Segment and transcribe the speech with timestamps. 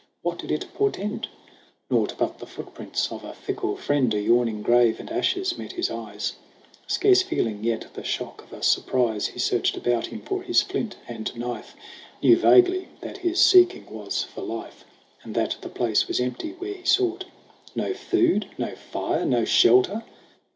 [0.23, 1.27] What did it portend?
[1.91, 5.91] Naught but the footprints of a fickle friend, A yawning grave and ashes met his
[5.91, 6.37] eyes!
[6.87, 10.95] Scarce feeling yet the shock of a surprise, He searched about him for his flint
[11.07, 11.75] and knife;
[12.19, 14.85] Knew vaguely that his seeking was for life,
[15.21, 17.25] And that the place was empty where he sought.
[17.75, 20.03] No food, no fire, no shelter